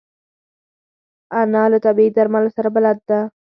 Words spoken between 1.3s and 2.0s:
انا له